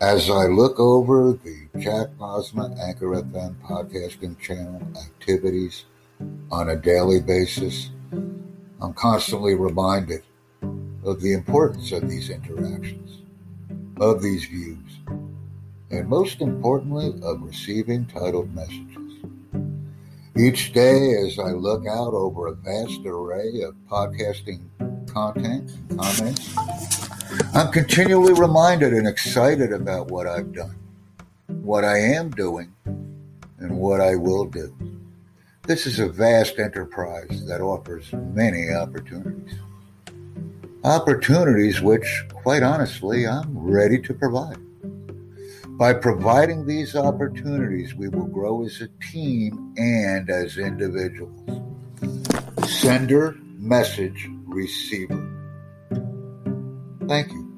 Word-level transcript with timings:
As 0.00 0.30
I 0.30 0.46
look 0.46 0.80
over 0.80 1.34
the 1.34 1.68
Jack 1.78 2.08
Bosma 2.18 2.74
Anchor 2.80 3.08
FM 3.22 3.54
podcasting 3.56 4.38
channel 4.38 4.80
activities 4.98 5.84
on 6.50 6.70
a 6.70 6.76
daily 6.76 7.20
basis, 7.20 7.90
I'm 8.80 8.94
constantly 8.94 9.54
reminded 9.54 10.22
of 11.04 11.20
the 11.20 11.34
importance 11.34 11.92
of 11.92 12.08
these 12.08 12.30
interactions, 12.30 13.20
of 14.00 14.22
these 14.22 14.46
views, 14.46 15.00
and 15.90 16.08
most 16.08 16.40
importantly, 16.40 17.12
of 17.22 17.42
receiving 17.42 18.06
titled 18.06 18.54
messages. 18.54 19.22
Each 20.34 20.72
day, 20.72 21.14
as 21.26 21.38
I 21.38 21.50
look 21.50 21.86
out 21.86 22.14
over 22.14 22.46
a 22.46 22.54
vast 22.54 23.04
array 23.04 23.60
of 23.60 23.74
podcasting 23.90 24.62
content 25.12 25.70
and 25.90 26.00
comments, 26.00 27.09
I'm 27.54 27.70
continually 27.70 28.32
reminded 28.32 28.92
and 28.92 29.06
excited 29.06 29.72
about 29.72 30.10
what 30.10 30.26
I've 30.26 30.52
done, 30.52 30.76
what 31.46 31.84
I 31.84 31.98
am 31.98 32.30
doing, 32.30 32.72
and 32.84 33.78
what 33.78 34.00
I 34.00 34.16
will 34.16 34.46
do. 34.46 34.74
This 35.64 35.86
is 35.86 36.00
a 36.00 36.08
vast 36.08 36.58
enterprise 36.58 37.46
that 37.46 37.60
offers 37.60 38.12
many 38.12 38.70
opportunities. 38.70 39.54
Opportunities 40.82 41.80
which, 41.80 42.24
quite 42.32 42.62
honestly, 42.62 43.28
I'm 43.28 43.56
ready 43.56 44.00
to 44.00 44.14
provide. 44.14 44.58
By 45.68 45.92
providing 45.92 46.66
these 46.66 46.96
opportunities, 46.96 47.94
we 47.94 48.08
will 48.08 48.26
grow 48.26 48.64
as 48.64 48.80
a 48.80 48.88
team 49.12 49.74
and 49.76 50.28
as 50.28 50.58
individuals. 50.58 51.38
Sender, 52.66 53.36
message, 53.58 54.28
receiver. 54.46 55.29
Thank 57.10 57.32
you. 57.34 57.49